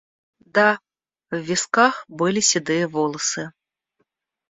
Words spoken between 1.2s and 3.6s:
в висках были седые волосы.